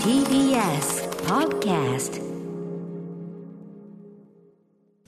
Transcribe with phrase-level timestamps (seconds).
[0.00, 2.16] TBS Podcast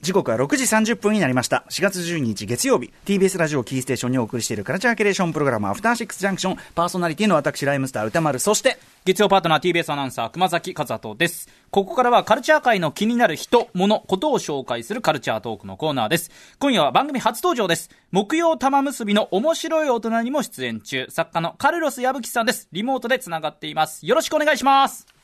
[0.09, 1.65] 時刻は6時30分になりました。
[1.69, 11.47] 4月12日月曜日、TBS ラジオキーステーションにお送りしているカルチャーキュレーションプログラム、アフターシックスジャンクション、パーソナリティの私、ライムスター歌丸、そして、月曜パートナー TBS アナウンサー熊崎和人です。
[11.69, 16.31] ここからはカルチャー界の気になる人物ことを紹介するカルチャートークのコーナーです。
[16.57, 17.91] 今夜は番組初登場です。
[18.11, 21.05] 木曜玉結びの面白い大人にも出演中。
[21.09, 22.67] 作家のカルロス矢吹さんです。
[22.71, 24.07] リモートでつながっています。
[24.07, 25.18] よろしくお願いします。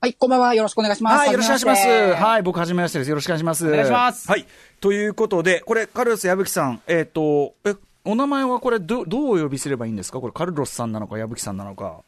[0.00, 0.54] はい、こんばんは。
[0.54, 1.18] よろしくお願いします。
[1.18, 1.88] はい、よろしくお願いします。
[1.88, 3.08] ははい、僕、はじめましてです。
[3.08, 3.66] よろしくお願いします。
[3.66, 4.46] お願いしますはい。
[4.80, 7.74] ということで、これ、カルロス矢吹さん、えっ、と、え、
[8.04, 10.20] お名前はこれ、ど、どうお呼びすればいいんですか？
[10.20, 12.00] これ、カルロスさんなのか、矢吹さんなのか。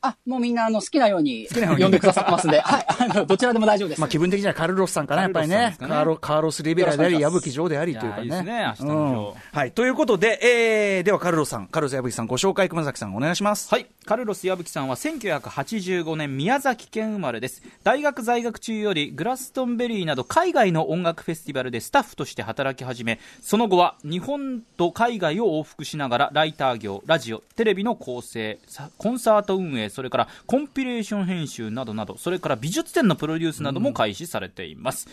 [0.00, 4.00] あ、もうみんな、あの、好きなように、きなように呼んでくださってますんで、はい、あの、どちらでも大丈夫です。
[4.00, 5.74] まあ、気分的にはカルロスさんかな、やっぱりね。
[5.80, 8.26] カーロカーロス・リベラであり、矢吹城でありというかね。
[8.26, 9.72] いやいいですね明日のうんはい。
[9.72, 13.68] ということで、えー、では、カルロスさん、カルロス矢吹さん、ご紹介、熊崎さん、お願いします。
[13.74, 17.62] はいカルロス矢吹さんは1985年宮崎県生まれです。
[17.84, 28.58] 大学在学中よりグラストンベリーなど海外の音楽フェスティバルでスタッフとして働き始めその後は日本と海外を往復しながらライター業ラジオテレビの構成
[28.96, 35.06] コンサート運営それからコンピレーション編集などなどそれから美術展のプロデュースなども開始されています、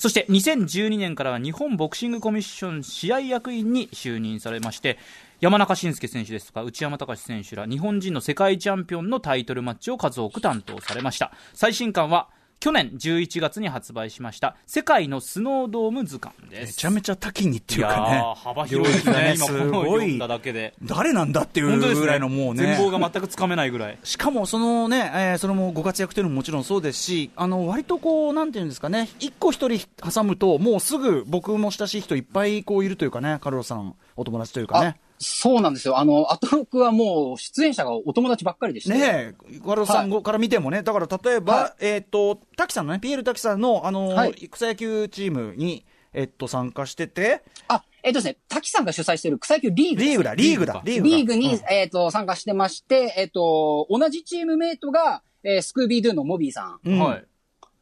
[0.00, 4.96] そして2012年からは日本ボクシングコミッション試合役員に就任されまして
[5.40, 11.32] 山中慎介選手ですとか内山隆選手ら日本人の世界チャンピオンのタイトルマッチを数多く担当されました。
[11.52, 12.30] 最新刊は
[12.60, 18.34] 去年11月に発売しました世界のスノードーム図鑑ですめちゃめちゃ多岐にっていうかねー。
[18.34, 20.28] 幅広いですね今こすのごい読んだ。
[20.28, 22.76] だけで誰なんだっていうぐらいのもうね。
[22.76, 34.96] 全貌が全くつかめないぐらいしかもそのね、えーそのもご活躍というのももちろんそうですし、あの割とこう、なんていうんですかね、一個一人挟むと、もうすぐ僕も親しい人いっぱいこういるというかね、カルロさん、お友達というかあね。
[35.22, 35.98] そうなんですよ。
[35.98, 38.96] あの、アトロクはもう、出演者がお友達ばっかりでして。
[38.96, 41.84] ねえ、カルロさんから見てもね、だから例えば、はい。
[41.84, 44.48] えっ、と、滝さんのね、ピエール滝さんの、あの、はい。
[44.48, 50.08] 草野球チームに、えっと、参加してて、あ、えっ、とですね、滝さんが主催している草野球リーグです。
[50.08, 51.10] リーグだ、リーグだ、リーグ。
[51.10, 51.16] だ。
[51.16, 51.60] リーグに、うん。
[51.70, 56.98] えっ、と、参加してまして、えっ、と、同じチームメイトが、えースクービードゥのモビーさうん。
[56.98, 57.18] はい。
[57.18, 57.26] ん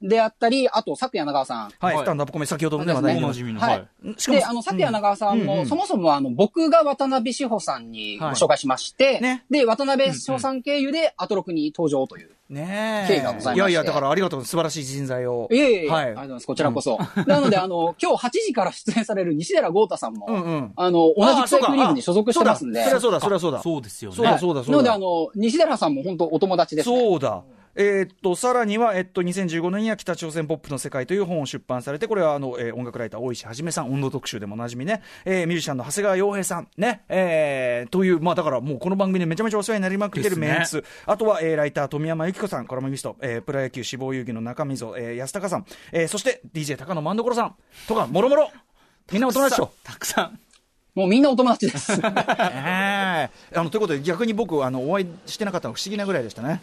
[0.01, 1.71] であったり、あと、佐久柳川さん。
[1.79, 12.31] はい、はいスタンダップコメ先ほどもね、話題におなじみのはいはいしかもで、あの、佐久柳川さんも、そもそもあの、僕が渡辺志保さんにご紹介しまして、ねで、渡辺志保さん経由でアトロクに登場という。
[12.49, 13.09] ねえ。
[13.09, 15.49] 経緯がございましていやいや、だからありがとう、素晴らしい人材を。
[15.51, 16.47] いえいえ、はいありがとうございます。
[16.47, 16.99] こちらこそ。
[17.27, 22.85] なので、あの、今日8時から出演される西寺豪太さんも、うんうんあの、同じ草野球リーグに所属してますんで。
[22.85, 23.61] そりゃそうだ、そりゃそうだ。
[23.61, 24.73] そうですよねそうだ、そうだ、そうだ。
[24.73, 26.97] なので、あの、西寺さんも本当お友達です、ね。
[26.97, 27.43] そうだ。
[27.75, 47.55] えーっと、さらには、えっと、2015年には北朝鮮ポップの世界という本を出版されて、これはあの、えー音楽ライター大石はじめさん、温度特集でもおなじみね、えーミュージシャンの長谷川洋平さん、ね、えーという、まあだからもうこの番組でめちゃめちゃお世話になりまくってるメンツ、あとは、えーライター富山由紀子さん、コラムニスト、えープロ野球志望遊戯の中溝、えー安高さん、えーそして DJ 高野万所さん。
[47.87, 48.51] とか、もろもろ、
[49.13, 49.73] みんなお友達と。
[49.85, 50.39] たくさん。
[50.95, 51.93] もうみんなお友達です。
[52.03, 53.31] えー。
[53.59, 56.61] あのということで、逆に僕、あのお会いしてなかったのが不思議なぐらいでしたね。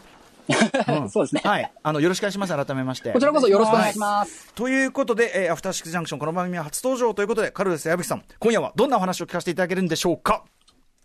[1.04, 1.42] ん そうですね。
[1.44, 3.12] はい、あのよろしくお願いします、改めまして。
[3.12, 4.52] こちらこそよろしくお願いします。
[4.54, 10.44] ということで、えーアフターシックスジャンクション、この番組は初登場ということで、カルロス矢吹さん、今夜はどんなお話を聞かせていただけるんでしょうか？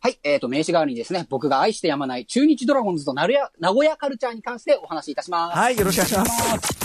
[0.04, 5.58] はい、えっ、と、名刺代わりにですね、僕が愛してやまない中日ドラゴンズと名古屋名古屋カルチャーに関してお話しいたします。
[5.58, 6.78] はい、よろしくお願いします。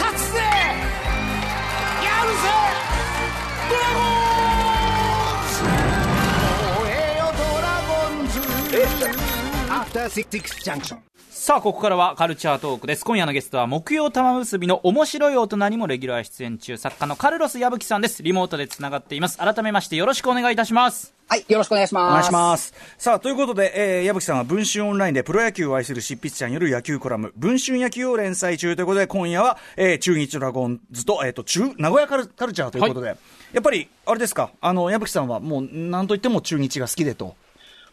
[0.00, 0.44] 勝つぜや
[2.24, 2.48] るぜ
[3.68, 3.92] ドラ
[6.78, 8.32] ゴンえよドラゴンズ
[9.70, 11.13] アフターシックスジャンクション
[11.44, 13.04] さあ、ここからはカルチャートークです。
[13.04, 18.22] 今夜のゲストは、木曜玉結びの面白い大人にもレギュラー出演中、作家のカルロス矢吹さんです。
[18.22, 19.36] リモートでつながっています。
[19.36, 21.12] 改めましてよろしくお願いいたします。
[21.28, 22.08] はい、よろしくお願いします。
[22.08, 22.72] お願いします。
[22.96, 33.16] さあ、ということで、えー矢吹さんは文春オンラインでプロ野球を愛する執筆者による野球コラム、文春野球を連載中ということで、今夜は、えー中日ドラゴンズと、えっ、と、中、名古屋カルカルチャーということで、や
[33.58, 37.36] っぱり、あれですか、あの、矢吹さんはもう、なんといっても中日が好きでと。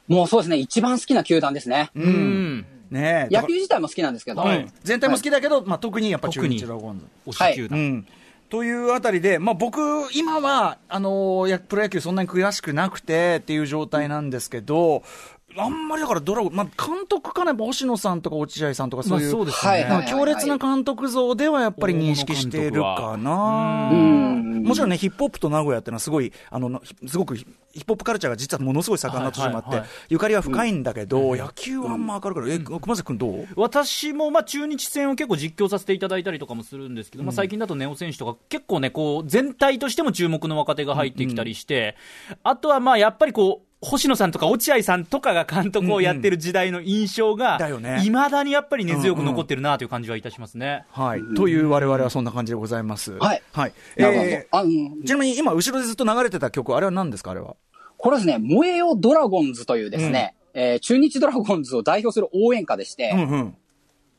[0.08, 1.92] もうそうですね、一番好きな球団ですね。
[1.96, 2.66] うん。
[2.92, 3.36] ねえ。
[3.36, 7.06] 野球自体も好きなんですけど、うん全体も好きだけど、まあ、特にやっぱ中日ドラゴンズ。
[7.28, 7.80] 推し球団。
[7.80, 8.08] うん。
[8.50, 9.80] というあたりで、まあ、僕、
[10.14, 15.04] 今は、あのやプロ野球そんなに詳しくなくてっていう状態なんですけど、
[15.58, 19.84] あんまりだからドラゴン、まあ、監督かな、星野さんとか落合さんとかそういう、まあそうですよね。
[19.84, 20.06] はい。
[20.08, 23.90] 強烈な監督像ではやっぱり認識しているかな。
[23.92, 24.64] うん。
[24.64, 29.90] もちろんね、ヒップホップと名古屋っていうのはすごい、あの、なすごくヒヒップホップカルチャーが実はものすごい盛んな都市もあって、はいはいはい。
[30.10, 32.52] ゆかりは深いんだけど、野球はあんま明るくない。
[32.52, 33.48] え、熊崎君どう？
[33.56, 41.96] 私も、まあ、中日戦を結構実況させていただいたりとかもするんですけど、まあ、最近だとネオ選手とか結構ね、こう、全体としても注目の若手が入ってきたりして、
[42.44, 50.86] あとはまあ、やっぱりこう、星野さんとか落合さんとかが監督をやってる時代の印象が、だよねいまだにやっぱり根強く残ってるなという感じはいたしますね。
[50.92, 51.22] はい。
[51.36, 53.14] という我々はそんな感じでございます。
[53.14, 53.74] はいはい。
[54.52, 57.56] あちなみに今、後ろでずっと流れてた曲、あれは何ですかあれは？
[57.98, 63.56] これはですね、燃えよドラゴンズというですね、えー中日ドラゴンズを代表する応援歌でして、うんうん。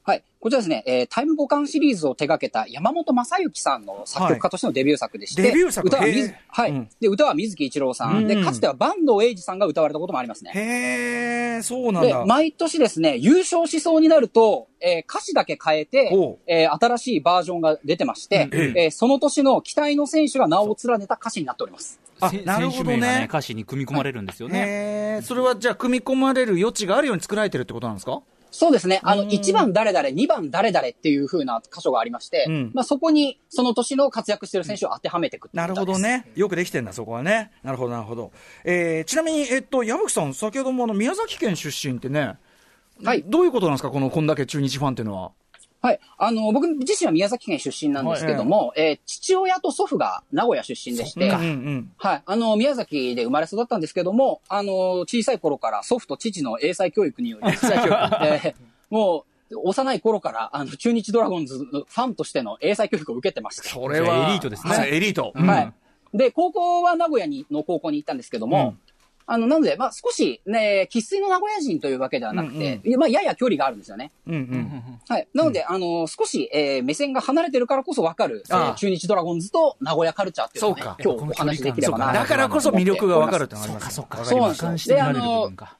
[0.04, 0.22] はい。
[0.40, 5.86] こちらですね、えータイムボカンシリーズを手掛けた山本正幸さんの作曲家としてのデビュー作でして、デビュー作？
[5.86, 10.50] 歌は水、はい、うんで、歌は水木一郎さん、うんで、かつては坂東英二さんが歌われたこともありますね。
[10.56, 16.10] へー、そうなんでだ。、毎年ですね、優勝しそうになると、えー歌詞だけ変えて
[16.48, 22.00] えー新しいバージョンが出てまして、ええーその年の期待の選手が名を連ねた歌詞になっております。
[22.30, 24.64] せあなるほどね歌詞に組み込まれるんですよね。
[24.66, 28.20] へー、それはじゃあ、組み込まれる余地があるように作られてるってことなんですか？
[28.54, 29.00] そうですね。
[29.02, 35.98] あの、1番誰々、2番誰々っていう風な箇所がありまして、うんまあそこにその年の活躍してる選手を当てはめていくっていうなるほど。
[35.98, 36.30] ね。
[36.36, 37.50] よくできてんだ、そこはね。
[37.62, 38.30] なるほど、なるほど。
[38.64, 42.36] えー、ちなみに、えっと、矢吹さん、先ほどもあの、宮崎県出身ってね、
[43.02, 43.24] はい。
[43.26, 43.90] どういうことなんですか？
[43.90, 45.32] この、こんだけ中日ファンっていうのは。
[45.82, 46.00] はい。
[46.16, 51.92] あの、僕自身は宮崎県出身なんですけども、えー父親と祖父が名古屋出身でして、うんうん。
[51.98, 52.22] はい。
[52.24, 58.54] あの、宮崎で生まれ育ったんですけども、あの、小さい頃から祖父と父の英才教育により、 えー
[58.90, 63.68] もう、幼い頃から、あの、中日ドラゴンズのファンとしての英才教育を受けてまして。
[63.68, 64.28] それは。
[64.28, 65.32] エリートですねはいエリート。
[65.34, 65.72] はい。
[66.14, 68.76] で、高校は名古屋にの高校に行ったんですけども、
[69.26, 74.12] あの、なので、まあ、少しね、生粋の名古屋人というわけではなくて、まあ、やや距離があるんですよね。
[74.26, 75.00] うんうん。
[75.08, 75.28] はい。
[75.34, 82.12] なので、あの、少し、えー目線が離れてるからこそわかる、えーああ中日ドラゴンズと名古屋カルチャーっていうのを、ねそうか、今日お話しできればな。
[82.12, 83.94] だからこそ魅力がわかるってのがあります。
[83.94, 84.68] そっか、そうなんですよ。
[84.68, 85.76] 関して見られる部分か。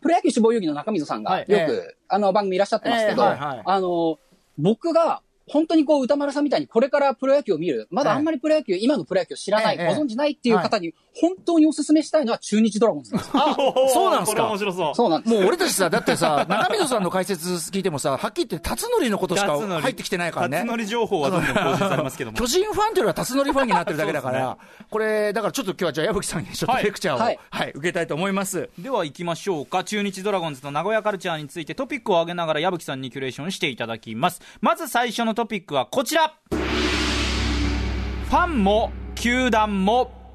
[0.00, 1.46] プロ野球志望遊戯の中溝さんはい。
[1.46, 3.28] がよく、あの番組いらっしゃってますけど、ええ。
[3.28, 3.62] はいはい。
[3.64, 4.18] あの、
[4.58, 9.86] 僕が本当にこう歌丸さんみたいにこれからプロ野球を見る、まだあんまりプロ野球、今のプロ野球を知らない、ええ。
[9.86, 13.30] ご存知ないっていう方に本当にお勧めしたいのは中日ドラゴンズです。
[13.34, 13.54] あ、
[13.92, 14.94] そうなんですこれか面白そう。
[14.94, 15.34] そうなんです。
[15.34, 20.58] もう俺たちさ、だってさ、中溝さんの解説聞いてもさ、はっきり言って辰徳のことしか入ってきてないからね。
[20.58, 22.38] 辰徳情報はどんどん 更新されますけども。
[22.38, 24.58] 巨人ファンというよりは辰徳ファンになってるだけだから、
[24.90, 28.68] これ、だからちょっと今日はじゃあ矢吹さんにちょっとレクチャーを、ははいい、受けたいと思います。
[28.78, 40.25] では行きましょうか中日ドラゴンズと名古屋カルチャーについてトピックを上げながら矢吹さんにキュレーションしていただきますまず最初のトピックはこちらファンも球団も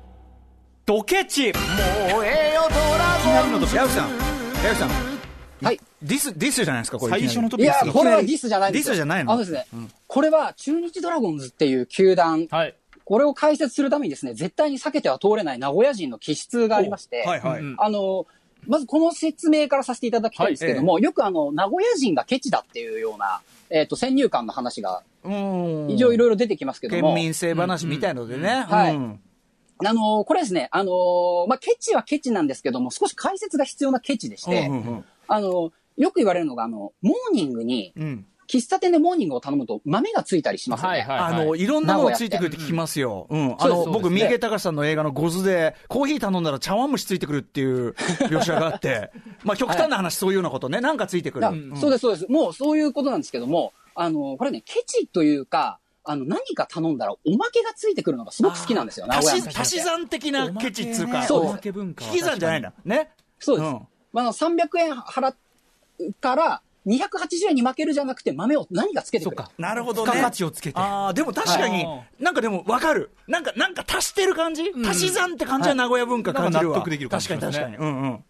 [0.92, 1.54] ドケチ。
[1.54, 4.10] もうええよ、ドラゴンズ矢吹さん、
[4.62, 4.90] 矢吹さん、
[5.64, 5.80] はい。
[6.02, 7.12] ディス、ディスじゃないですか、これ。
[7.12, 8.92] 最初のトいやピック、これはディスじゃないんですよ。
[8.92, 9.32] ディスじゃないの？
[9.32, 9.68] あのですね、
[10.08, 12.76] これは中日ドラゴンズっていう球団、はい。
[13.06, 17.62] これを解説するためにですね、絶対に避けては通れない名古屋人の気質がありまして、はいはい。
[17.62, 18.28] うんあの、
[18.68, 23.40] まずこの説明からさせていただきたいんですけども、よくあの、名古屋人がケチだっていうような、
[23.70, 25.90] えっ、と、先入観の話が、うん。
[25.90, 28.66] 一応いろいろ出てきますけども、県民性話みたいのでね。
[28.68, 28.96] はい。
[28.98, 29.22] うん
[29.86, 41.00] あのこれですね、あのまあ、ケチはケチなんですけども、少し解説が必要なケチでして、うんうんあのよく言われるのが、あの、モーニングに、うん喫茶店でモーニングを頼むと豆がついたりしますよね。
[41.00, 43.28] はいはいあの、いろんなものついてくるって聞きますよ。
[43.30, 43.46] うん。
[43.46, 47.92] あの、そうです僕、三池隆さんの映画のゴズで、コーヒー頼んだら茶碗蒸しついてくるっていう
[48.28, 49.12] 描写があって、
[49.46, 51.46] まあ、極端な話、そういうようなことね、なんかついてくる。
[51.46, 52.28] あそうです、そうです。
[52.30, 62.74] もうそういうことなんですけども、あの、これね、ケチというか、あの、何か頼んだらおまけがついてくるのがすごく好きなんですよ、名古屋足し足し算的なケチっつうか、そうおまけ文化は引き算じゃないんだ。
[62.86, 63.12] ね。
[63.40, 63.68] そうです。
[63.68, 65.34] うんまあ、あの、300円払
[66.00, 69.36] うから、280円に負けるじゃなくて、豆を何かつけてくる？
[69.38, 70.08] かなるほどね。
[70.12, 73.12] 付加価値をつけてああ、でも確かに、はなんかでもわかる。
[73.28, 76.78] なんか、なんか足してる感じ、足し算って感じは名古屋文化感じるわ。
[76.78, 77.78] 納得できる感じ確かに確かに。
[77.78, 78.24] うんうん。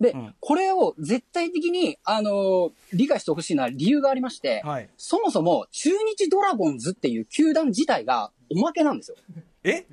[0.00, 9.16] で、うんこれを絶対的に、あのー理解してほしいのは理由がありまして、はいそもそも中日ドラゴンズっていう球団自体がおまけなんですよ。
[9.64, 9.86] え？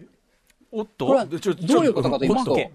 [0.72, 1.08] おっと？
[1.08, 1.38] これはど
[1.82, 2.72] ういうことかと言いますとおまけ、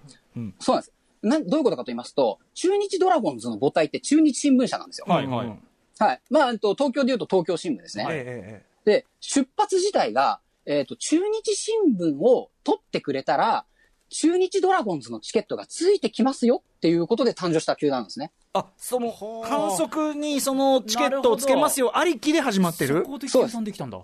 [0.60, 0.92] そうなんです。
[1.22, 5.06] などういうことかと言いますと、中日ドラゴンズの母体って中日新聞社なんですよ。
[5.08, 5.58] はいはいうん
[6.00, 6.20] はい。
[6.30, 8.06] まあ、と東京で言うと東京新聞ですね。
[8.08, 13.64] えええで、出発自体が、えっ、と、中日新聞を取ってくれたら、
[14.08, 18.32] 中日ドラゴンズのチケットがついてきますよっていうことで誕生した球団なんですね。
[18.52, 19.12] あ、その、
[19.44, 23.02] 反則にそのチケットをつけますよ、ありきで始まってる？
[23.04, 23.98] そこで計算できたんだ。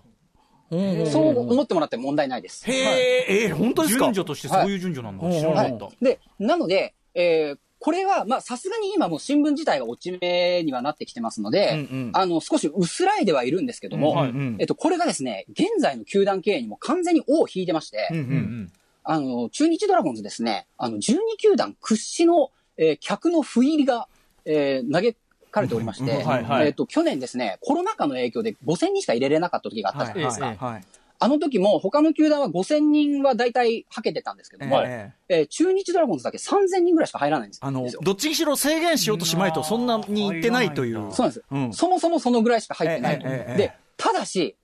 [0.71, 2.65] うんそう思ってもらって問題ないです。
[2.71, 4.05] へえ、えー、本当ですか？
[4.05, 12.11] 順序としてそういう順序なんだ、はい知らなかった、で、なので、えーこれは、まあ、さすがに今もう新聞自体が落ち目にはなってきてますので、うんうん。
[12.15, 18.73] あの、少し薄らいではいるんですけども、うんうんえっと、これがですね、現在の球団経営にも完全に尾を引いてまして、うんううんん
[19.05, 24.09] あの、中日ドラゴンズですね、あの、12球団屈指の、えー客の不入りが、
[24.45, 25.17] えー投げ
[25.51, 30.47] かれておりまして、うんはいはいえっと、去年ですね、コロナ禍の影響で5000人しか入れれなかった時があったじゃないですか。
[30.47, 30.85] はいはいはい。
[31.21, 37.67] あの時も他の球団は5000人は大体はけてたんですけども、ええー中日ドラゴンズだけ3000人ぐらいしか入らないんですよ。
[37.67, 41.13] あの、どっちにしろ制限しようとしまいと、そんなにいってないという。
[41.13, 43.29] そうなんです、うんそもそもそのぐらいしか入ってないと。
[43.29, 44.57] ええええええで、ただし、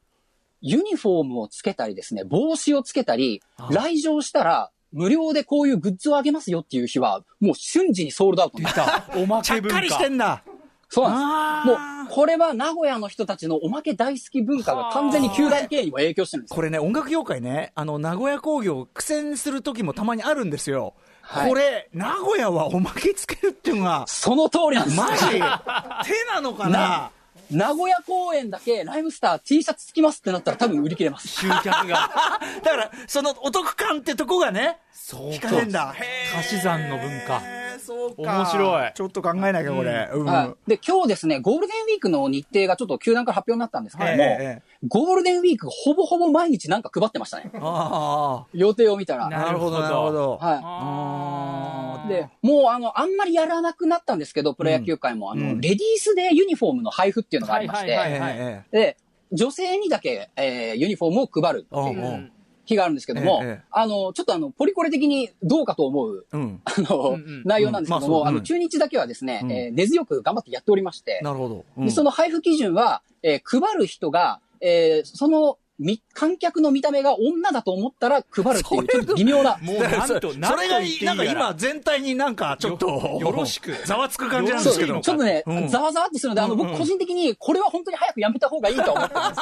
[0.61, 9.05] ユニフォームをつけたりですね、帽子をつけたり、来場したら、無料でこういうグッズをあげますよっていう日は、もう瞬時にソールドアウトになった。
[9.17, 10.43] おまちゃけ文化っかりしてんだ。
[10.89, 11.79] そうなんです。
[11.79, 16.57] もう、これは名古屋の人たちのおまけ大好き文化が完全に球団経営にも影響してるんですよ。
[16.57, 20.95] これね、音楽業界ね、あの、名古屋工業苦戦する時もたまにあるんですよ。
[21.23, 24.97] はいこれ、名古屋はおまけつけるっていうのが、その通りなんです。
[24.97, 27.13] マジ 手なのかな？
[27.51, 31.29] 名古屋公演だけライムスター T シャツつきますってなったら多分売り切れます。
[31.29, 32.11] 集客が。
[32.63, 35.95] だから、そのお得感ってとこがね、そう引かれんだ。
[36.39, 37.43] 足し算の文化。
[37.81, 40.09] そうか面白いちょっと考えなきゃ、これ。
[40.13, 40.25] うん。
[40.25, 40.71] はい。
[40.71, 47.51] で、今日ですね、ゴールデンウィークの日程がちょっと球団から発表になったんですけども、ええええゴールデンウィークほぼほぼ毎日なんか配ってましたね。
[47.55, 49.27] あ予定を見たら。
[49.27, 50.39] あ、なるほど、なるほど。
[50.41, 52.09] はあい。
[52.09, 58.97] で、もうあの、あんまりやらなくなったんですけど、プロ野球界も、あの、うんレディースでユニフォームの配布っていうのがありまして、はいはいはいえで、
[59.33, 62.33] 女性にだけ、えーユニフォームを配るっていううん
[62.71, 66.61] 日があるんですけども、ええあの、ちょっとあの、ポリコレ的にどうかと思う、うん。
[66.65, 67.43] あの、うんうん。
[67.45, 69.53] 内容なんですけども、うんまああの、中日だけはですね、うん。
[69.53, 71.65] えー根強く頑張ってやっておりまして、なるほど。
[71.77, 71.87] うん。
[71.87, 79.59] でその配布基準は、えー配る人が、えーそのみ観客の見た目が女だと思ったら配るっていう、ちょっと微妙な。
[79.63, 83.73] もうなんと、それがいい、なんか今今、全体になんかちょっと、よよろしく。
[83.87, 85.01] ざわつく感じなんですけど。
[85.01, 85.69] ちょっとね、うん。
[85.69, 89.41] ざわざわっとするので、あの、僕個人的に、これは本当に早くやめた方がいいとは思ってるんです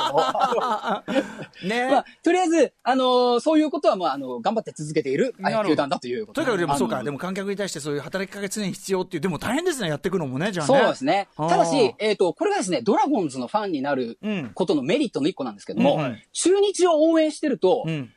[1.61, 1.91] けど、ね。
[1.91, 5.35] まあ、とりあえず、あのーそういうことは、まあ、あの、頑張って続けている、
[5.67, 10.79] 球団だということとにかくでもそうか、でも観客に対してそういう働きかけ常に必要っていう、でも大変ですね、やっていくのもね、じゃあね。
[10.79, 11.29] そうですね。
[11.37, 14.51] ただし、えっ、と、これがですね、ドラゴンズのファンになるうん。
[14.55, 15.99] ことのメリットの一個なんですけども、
[16.33, 18.11] 中日を応援してると、うん。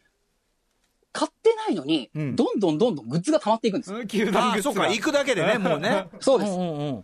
[1.13, 4.05] 買ってないのに、うんどんどんどんどんグッズが溜まっていくんですよ。
[4.07, 6.07] 球団ああ、そうか、行くだけでね、もうね。
[6.21, 6.51] そうです。
[6.51, 7.01] んうんうん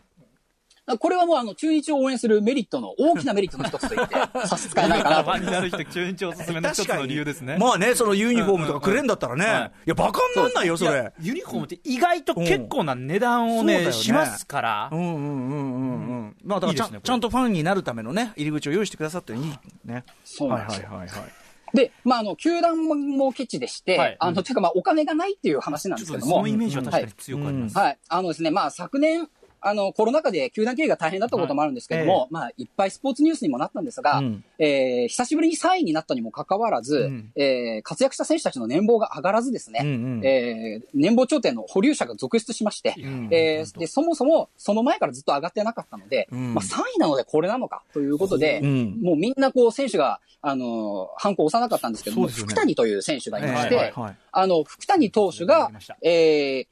[0.95, 4.15] これはもう、あの、中日を応援するメリットの、大きなメリットの一つと言って、
[4.47, 7.57] 差し支えないかなとファンになる人、中日おすすめの一つの理由ですね。
[7.59, 9.71] まあね、そのユニフォームとかくれんだったらね。
[9.85, 11.11] いや、バカになんないよ、それ。
[11.19, 14.95] ユニフォームって意外と結構な値段をね、ねしますからう。
[14.95, 16.35] んうんうんうんうん。
[16.43, 19.39] まあだからちゃんいいねちゃんとファンになるためのね、入り口を用意してくださっていい
[19.83, 20.05] ね。
[20.23, 20.87] そうなんですよ。
[20.89, 21.31] はいはいはいはい。
[21.73, 27.77] で、まあ、あの、球団もケチでして、はいあの、ていうかまあ、お金がないっていう話なんですけども、ねそのイメージは確かに強くあります。
[27.77, 27.97] はい。
[28.07, 29.29] あのですね、まあ、昨年、
[29.59, 34.43] あの、コロナ禍で球団経営が大変だったこともあるんですけども、まあ、いっぱいスポーツニュースにもなったんですが、うん。
[34.59, 37.31] えー久しぶりに3位になったにもかかわらず、うん。
[37.35, 40.25] えー活躍した選手たちの年俸が上がらずですね、うんうん。
[40.25, 46.53] えー年俸頂点の保留者が続出しまして、んえーで、そもそもその前からずっと上がってなかったので、うん。
[46.53, 48.99] まあ、3位なのでこれなのかということで、うん。
[49.01, 52.33] もうみんなこう選手が、あのー、ハンコを押さなかったんですけども、ね。
[52.33, 55.71] 福谷という選手がいまして、ええはいあの、福谷投手が
[56.03, 56.67] えー、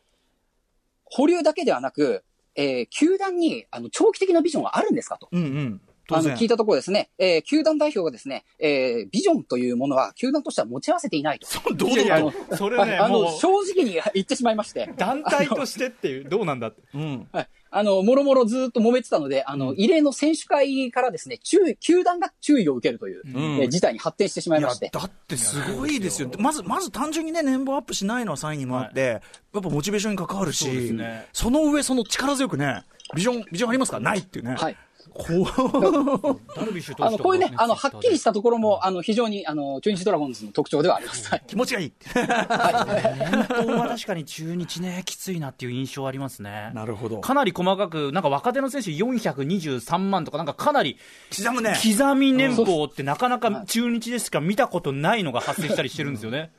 [1.05, 2.23] 保留だけではなく、
[2.55, 5.27] えー、球団に、あの、長期的なビジョンはあるんですかと。
[5.31, 5.81] うんうん。
[6.09, 6.29] あの。
[6.31, 11.47] 聞いたところですね、えー、球団代表がですね、えー、ビジョンというものは、球団としては持ち合わせていないと。
[11.73, 14.91] どういやいやでもそれね、はいあの、もう、正直に言ってしまいまして。
[14.97, 16.81] 団体としてっていう、どうなんだって。
[16.93, 17.27] うん。
[17.31, 17.47] はい。
[17.77, 24.89] あの、もろもろずっと揉めてたので、あの、異例の選手会からですね、注意、球団が注意を受けるという、んえー事態に発展してしまいまして。
[24.93, 29.21] だってすごいですよ、まずまず単純にね、年俸アップしないのは3位にもあって、
[29.53, 32.83] やっぱモチベーションに関わるし、そうですねその上、その力強くね、
[33.13, 34.77] ビジョン、ビジョンありますか、ないっていうね、はい。
[35.15, 41.29] こダルビッシュ投手とかあの、こういうね、あの、はっきりししたところも、あの、非常に、あの、中日ドラゴンズの特徴ではあります。
[41.29, 41.43] はい。
[41.47, 46.71] 気持ちがいい、年俸は確かに中日ね、きついなっていう印象ありますね。
[46.73, 50.97] なるほど、かなり細かく、なんか若手の選手423万とか、なんかかなり
[51.35, 56.51] 刻むね、刻み年俸ってなかなか中日でしか見たことないのが発生したりしてるんですよね。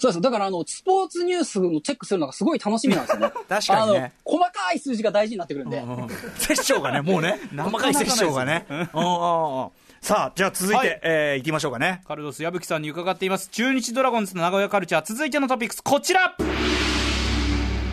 [0.00, 0.20] そうです。
[0.22, 3.32] だから、あの、スポーツニュースのチェックするのがすごい楽しみなんですよね。
[3.48, 5.76] 確かにね細かい数字が大事になってくるんで。
[5.76, 8.66] うん殺生がね、もうね、細かい殺生がね。
[8.70, 9.68] うんうんうん
[10.00, 12.00] さあ、じゃあ続いて、はいえー行きましょうかね。
[12.08, 13.50] カルロス矢吹さんに伺っています。
[13.50, 15.04] 中日ドラゴンズの名古屋カルチャー。
[15.04, 16.34] 続いてのトピックス、こちら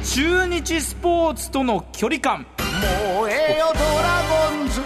[0.06, 2.48] 中日スポーツとの距離感。
[3.20, 4.24] 燃えよドラ
[4.54, 4.82] ゴンズ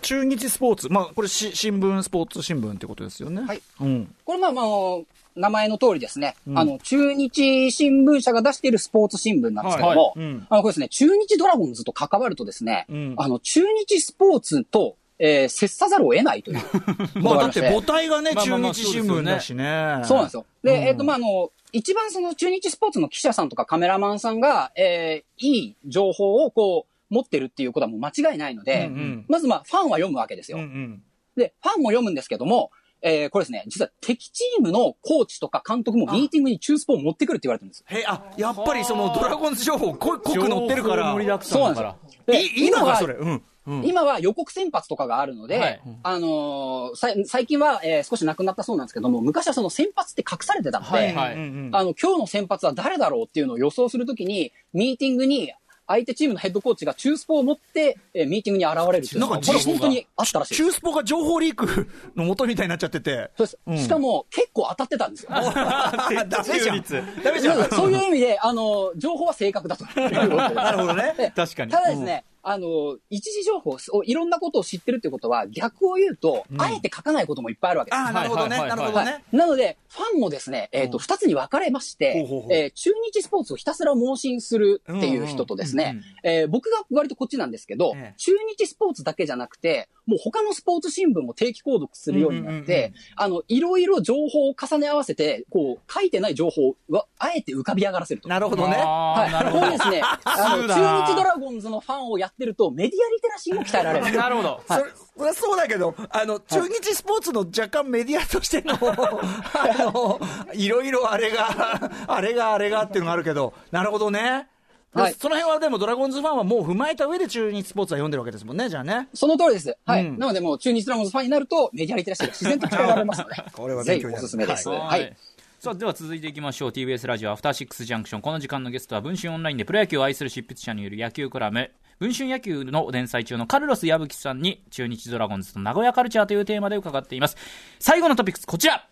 [0.00, 3.42] 中日スポーツ、まあ、これし、新聞、スポーツ新聞ってことですよね。
[3.42, 3.62] はい。
[3.80, 4.14] うん。
[4.24, 5.04] これ、まあまあ、あの
[5.36, 16.62] 名前の通りですね、あの、中日新聞社が出しているスポーツ新聞なんですけども、はいうんあの、これですね、中日ドラゴンズと関わるとですね、うんあの、中日スポーツと、えー接さざるを得ないという
[17.20, 17.60] まあ、だって。
[17.68, 20.02] 母体がね、中日新聞だしね。
[20.04, 20.46] そうなんですよ。
[20.62, 30.58] で、うんえっ、と、まあ、あの、一番その中日スポーツの記者さんとかカメラマンさんが、えーいい情報をこう、持ってるっていうことはもう間違いないので、うんうんまずまあ、ファンは読むわけですよ。
[30.58, 31.02] うんうん。
[31.36, 32.70] で、ファンも読むんですけども、
[33.06, 37.84] えーこれですね、実は敵チームのコーチとか監督もミーティングに中スポを持ってくるって言われてるんです。
[37.86, 41.02] へあ、やっぱりそのドラゴンズ情報濃く載ってるから。
[41.04, 42.66] 情報盛りだくさんだからそうなんですよ。
[42.68, 43.14] 今はかそれ。
[43.14, 43.42] うん。
[43.66, 43.86] うん。
[43.86, 55.52] 今は予告先発とかがあるので、はいあのー最近は、えー少しなくなったそうなんですけども、昔はその先発って隠されてたので、はいはいあの、今日の先発は誰だろうっていうのを予想するときに、ミーティングに、
[55.86, 60.54] 相手チームのヘッドコーチが中スポを持って、えーミーティングに現れるっていうのが、なんかこれ本当にあったらしい。
[60.54, 63.30] 中スポが情報リークの元みたいになっちゃってて。
[63.36, 65.30] そうですうんしかも、結構当たってたんですよ。
[65.30, 67.22] ダメじゃん。
[67.22, 67.70] ダメじゃん。
[67.70, 69.84] そういう意味で、あの、情報は正確だと。
[70.00, 71.32] なるほどね。
[71.36, 78.00] 確かにただですね、あの、一時情報を、いろんなことを知ってるってことは、逆を言うと、あえて書かないこともいっぱいあるわけです。
[78.00, 78.58] ああ、なるほどね。
[78.58, 79.24] なるほどね。
[79.32, 98.28] なので、ファンもですね、えっ、と、二つに分かれましてほうほうほう、えー中日スポーツをひたすら盲信するっていう人とですね、えー僕が割とこっちなんですけど、ええ中日スポーツだけじゃなくて、もう他のスポーツ新聞も定期購読するようになって、あの、いろいろ情報を重ね合わせて、こう、書いてない情報は、あえて浮かび上がらせると。
[98.28, 98.74] なるほどね。
[98.74, 98.82] はい。
[98.82, 104.12] あーなるほどこうですね、あの、中日ドラゴンズのファンをやってると、メディアリテラシーも鍛えられる。
[104.16, 104.84] なるほどそれ
[105.16, 110.20] それはそうだけど、あの、中日スポーツの若干メディアとしての、 あの、
[110.52, 114.48] いろいろあれが、あれがあれがっていうのがあるけど、なるほどね。
[114.94, 119.08] はいその辺はでもドラゴンズファンはもう踏まえた上で中日スポーツは読んでるわけですもんね、じゃあね。
[119.12, 119.76] その通りです。
[119.84, 120.06] はい。
[120.06, 124.68] うんなので、もう中日ドラゴンズファンになると、メディアリテラシーが自然と鍛えられますので、これはぜひおすすめです。
[124.68, 125.12] ははいい。
[125.58, 131.70] さあでは続いていきましょう TBS ラジオアフターシックスジャンクションこの時間のゲストは文春オンラインでプロ野球を愛する執筆者による野球コラム
[132.00, 137.38] 文春野球の連載中のカルロス矢吹さんに中日ドラゴンズと名古屋カルチャーというテーマで伺っています
[137.78, 138.86] 最後のトピックスこちら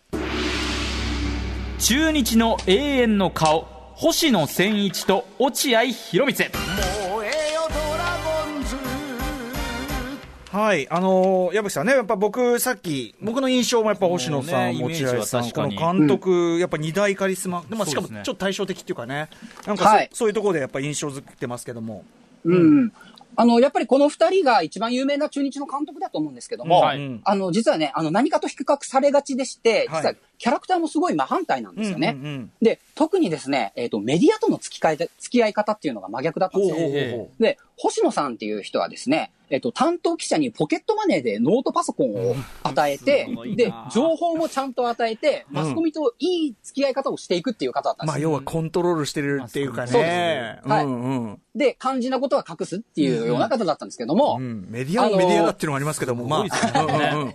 [1.77, 6.35] 中日の永遠の顔星野千一と落合博満。
[10.51, 19.29] はい、あのー矢吹さんね、やっぱ僕、さっき、僕の印象もやっぱ星野さん、もうね落合さん、この監督、やっぱ二大カリスマ、でもしかもちょっと対照的っていうかね、
[19.65, 20.09] なんかそ,、はい。
[20.11, 22.03] そういうところでやっぱ印象づけてますけども。
[22.43, 22.91] うん。
[23.35, 26.97] あの、やっぱりこの二人が一番有名な中日の監督だと思うんですけども、はい。
[26.97, 30.01] うんあの、実はね、あの、何かと比較されがちでして、はい。
[30.01, 32.17] 実はキャラクターもすごい真反対なんですよね。
[32.19, 37.27] うんうんうんで、特にですね、えっ、と、メディアとの付き合い付き合い方っていうのが真逆だったんですよ。
[37.39, 48.31] で、星野さんっていう人はですね、えっと、担当記者にポケットマネーでノートパソコンを与えてで、情報もちゃんと与えて、マスコミといい付き合い方をしていくっていう方だったんまあ、ですよ。
[48.31, 50.13] 要はコントロールしてるっていうかそうです。
[50.13, 50.59] ね。
[50.65, 51.01] はいうん。
[51.01, 54.65] うんで、肝心なことは隠すっていうような方だったんですけども、うん。
[54.69, 57.33] メディアもメディアだっていうのがありますけども、まあ、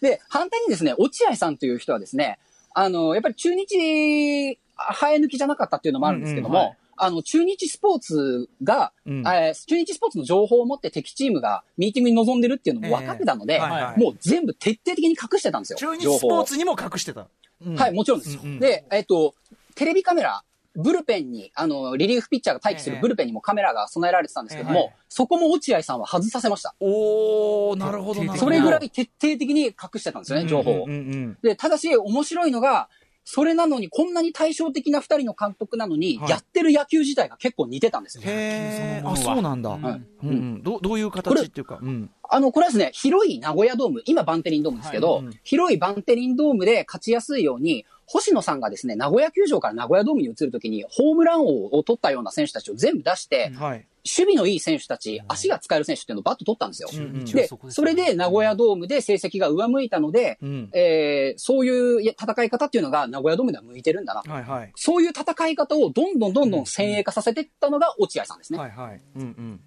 [0.00, 2.38] で、反対にですね、落合さんという人はですね、
[2.74, 15.78] あの、やっぱり中日、生え抜きじゃなかったっていうのもあるんですけども、うんうんはいあの、中日スポーツが、うんえー中日スポーツの情報を持って敵チームがミーティングに臨んでるっていうのも分かってたので、ええはいはいもう全部徹底的に隠してたんですよ。
[15.78, 17.26] 中日スポーツにも隠してた。
[17.64, 18.38] うんはい、もちろんです。
[18.38, 19.34] うんうんで、えっ、と、
[19.74, 20.44] テレビカメラ、
[20.76, 26.74] ブルペンに、あの、リリーフピッチャーが待機すええるブルペンにもカメラが備えられてたんですけども、ええそこも落合さんは外させました。
[26.80, 28.40] おー、なるほどなるほど。
[28.40, 30.84] それぐらい徹底的に隠してたんですよね、情報を。
[30.86, 32.88] うんうんうんで、ただし、面白いのが、
[33.24, 36.30] それなのに、こんなに対照的な二人の監督なのに、はい。
[36.30, 38.22] やってる野球自体が結構似てたんですよ。
[38.26, 39.10] へー。
[39.10, 39.70] あ、そうなんだ。
[39.70, 39.82] うん。
[39.82, 40.62] うんうん。
[40.62, 41.78] どうどういう形っていうか。
[41.80, 42.10] うん。
[42.28, 45.24] あの、これはですね、広い名古屋ドーム、今バンテリンドームですけど、はい。
[45.24, 53.86] うん広いバンテリンドームで勝ちやすいように、星野さんがですね、名古屋球場から名古屋ドームに移るときに、ホームラン王を取ったような選手たちを全部出して、はい。
[54.06, 56.90] 守備のいい選手たち、足が使える選手っていうのをバッと取ったんですよ。
[56.92, 64.22] うんうんで、それで名古屋ドームで成績が上向いたので、うんえーそういう戦い方っていうのが名古屋ドームでは向いてるんだな。
[64.32, 64.72] はいはい。
[64.76, 68.58] そういう戦い方をどんどんどんどん先鋭化させていったのが落合さんですね。
[68.58, 69.00] はいはい。
[69.16, 69.60] うんうん。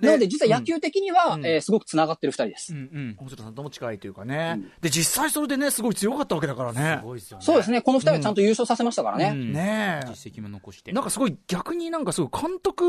[0.00, 1.46] なので実は野球的には、うん。
[1.46, 2.74] えーすごく繋がってる二人です。
[2.74, 3.16] うんうん。
[3.18, 4.72] 星野さんとも近いというかね、うん。
[4.80, 6.98] で実際それでねすごい強かったわけだからね。
[7.00, 9.30] すごいですよねそうですね、この二人はちゃんと優勝させましたからね。
[9.32, 9.52] うん。
[9.52, 10.06] ねえ。
[10.08, 10.92] 実績も残して。
[10.92, 12.84] なんかすごい逆になんかすごい監督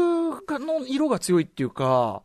[0.60, 2.24] の色が強いっていうか、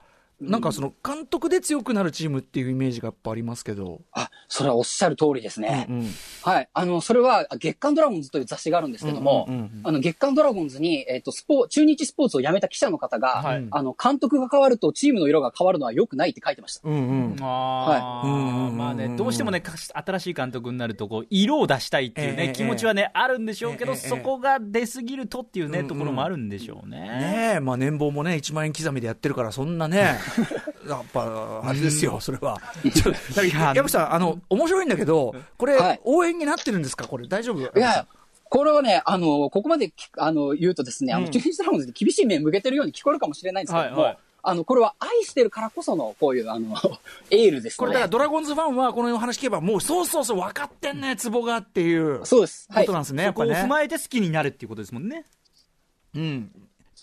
[0.50, 5.86] なんかその監督で強くなるチームっていうイメージがやっぱありますけど、あ、それはおっしゃる通りですね。
[5.88, 6.10] うんうん。
[6.42, 6.68] はい。
[6.72, 13.66] あの、それは月刊ドラゴンズという雑誌があるんですけども、うんうんうんあの、月刊ドラゴンズに、えっ、と、スポ、中日スポーツを辞めた記者の方が、はい。
[13.70, 16.88] あの、監督が変わるとチームの色が変わるのは良くないって書いてました。
[16.88, 16.98] うんう
[17.34, 17.36] ん。
[17.40, 18.24] あー。
[18.24, 18.30] はい。
[18.30, 24.08] うんうんうんまあね、どうしてもね、か新しい監督になると、こう、色を出したいっていうね、ええ気持ちはね、あるんでしょうけど、ええええ。
[24.08, 25.88] そこが出すぎるとっていうね、うんうん。
[25.88, 27.00] ところもあるんでしょうね。
[27.00, 30.18] ねえ、まあ年俸もね、1万円刻みでやってるから、そんなね、
[30.88, 32.60] やっぱ、あれですよ、それは。
[32.94, 37.06] ちょだから矢吹さん、あの、面白いんだけど、これ、はい応援になってるんですか？
[37.06, 37.60] これ、大丈夫？
[37.60, 38.06] いや、
[38.44, 46.76] これはね、あの、ここまできあの言うとですね、あの、うん中日ドラゴンズに厳しい面向けてるように聞こえるかもしれないんですけども、はいはいあの、これは愛してるからこその、こういう、あの、
[47.30, 47.92] エールですこれ。
[47.92, 52.68] だからドラゴンズファンはこの話聞けばもうそうそうそう分かってんねツボがっていうそうです。
[52.70, 52.92] はいこと。
[52.92, 53.66] なんですね、やっぱそこを踏ね。
[53.68, 55.24] まえて好きになるっていうことですもんね。
[56.14, 56.50] うん、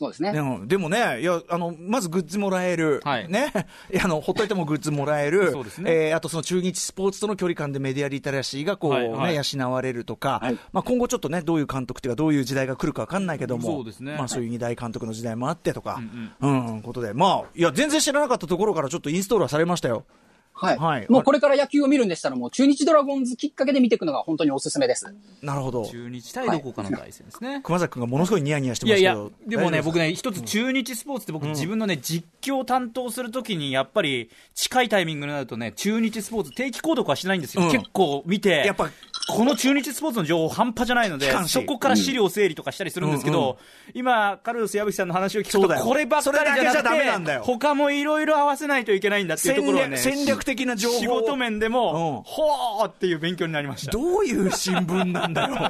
[0.01, 0.33] そうですね。
[0.33, 0.41] で。
[0.41, 3.29] もでもね、いやあのまずグッズもらえる、はい。
[3.29, 3.53] ね、
[4.03, 6.07] あのほっといてもグッズもらえる、そうですね。
[6.07, 9.33] えーあとその中日スポーツとの距離感でメディアリテラシーがこう、はいはい。
[9.35, 10.57] ね、養われるとか、はい。
[10.73, 14.15] まあ、今後ちょっとね、どういう監督っていうか、どういう時代が来るか分かんないけども、そうですね。
[14.17, 16.01] まあ、そういう二大監督の時代もあってとか、
[16.41, 20.05] ううんことで、まあ、いや、全然知らなかったところからちょっとインストールはされましたよ。
[20.61, 20.77] はい。
[20.77, 25.13] はいもうこれから野球を見るんでしたら、もう中日ドラゴンズきっかけで見ていくのが本当におすすめです。
[25.41, 25.85] なるほど。
[25.85, 27.61] 中日対どこかの対戦ですね？
[27.63, 37.63] 熊崎君がものすごいニヤニヤしていやいやますけど。、でもね、大丈夫す僕ね、一つ中日スポーツって僕、自分のね、実況担当するときに、やっぱり、近いタイミングになるとね、中日スポーツ定期購読はしないんですよ。
[37.63, 38.89] うん結構見て、やっぱ
[39.27, 43.57] この中日スポーツの情報半端じゃないのでそこから資料整理とかしたりするんですけど、
[43.93, 50.97] 今、カルロス矢吹さんの話を聞くと、こればっかりじゃなそれだけじゃダメなんくてだよ、他もいろいろ合わせないといけないんだっていうところはね、戦略的な情報。
[50.97, 52.23] を仕事面でも、うん。
[52.23, 53.91] ほーっていう勉強になりました。
[53.91, 55.57] どういう新聞なんだよ。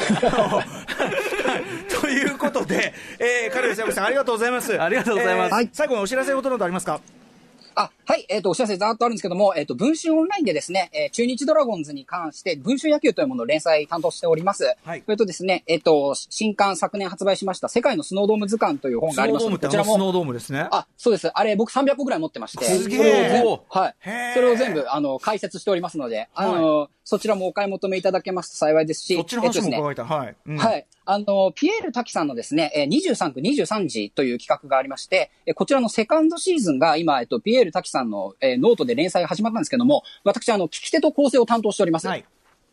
[2.01, 4.81] ということで、えー、カルロス矢吹さん、ありがとうございます。
[4.81, 5.55] ありがとうございます。
[5.55, 6.99] えー最後にお知らせことなどありますか？
[7.75, 14.75] あ、はい、えっ、と、お知らせざーっとあるんですけども、えっ、と、文春オンラインでですね、えー中日ドラゴンズに関して、文春野球というものを連載担当しております。
[14.83, 20.67] はいそれとですね、えっ、と、新刊昨年発売しました、世界のスノードーム図鑑という本スがありますノードームってあこちらも、のスノードームですね。
[20.71, 21.27] あ、そうです。
[21.29, 23.95] あれ、僕300個ぐらい持ってまして、すげえはい。
[24.33, 30.05] それを全部、あの、解説しておりますので、あの、そちらもお買い求めいただけますと幸いですし、そっちの話も伺いたい。
[30.05, 30.35] はい。
[30.45, 30.87] うんはい。
[31.05, 42.07] あの、ピエール滝さんのですね、えー23区23時という企画がありまして、えーこちらのセカンドシーズンが今、えっと、ピエール滝さんの、えーノートで連載が始まったんですけども、私、あの、聞き手と構成を担当しております。
[42.07, 42.25] はい。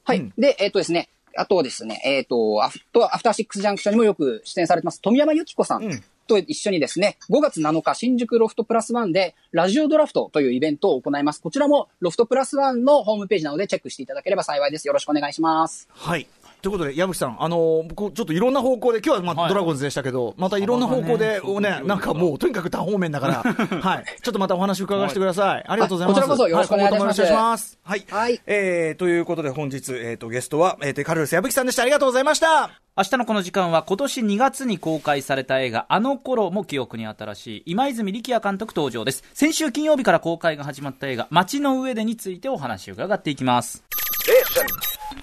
[0.05, 0.19] はい。
[0.19, 6.03] うんで、えっとですね、あとはですね、えっと、アフト、アフターシックスジャンクションにもよく出演されてます、富山由紀子さん。
[6.29, 11.41] と一緒にですね、5月7日、新宿ロフトプラスワンで、ラジオドラフトというイベントを行います。
[11.41, 14.87] こちらも、ロフトプラスワンのホームページなので、チェックしていただければ幸いです。
[14.87, 15.89] よろしくお願いします。
[15.91, 16.29] はい。
[16.63, 23.43] ということで、矢吹さん、あのーちょっといろんな方向で、今日はまあ、はいドラゴンズでしたけど、またいろんな方向で、ねね、なんかもう、とにかく多方面だから、
[23.81, 24.05] はい。
[24.23, 25.65] ちょっとまたお話伺わせてください。
[25.67, 26.21] ありがとうございます。
[26.21, 27.79] こちらこそよろしくお願いしますはいします。
[27.83, 28.05] はい。
[28.11, 31.83] はいえー、ということで、本日、えっ、と、ゲストは、えー、カルロス矢吹さんでした。
[31.83, 32.71] ありがとうございました。
[32.97, 43.85] 明日のこの時間は今年2月に公開された映画あの頃も記憶に新しい今泉力也監督登場です先週金曜日から公開が始まった映画街の上でについてお話を伺っていきます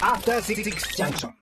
[0.01, 1.33] After Six Junction.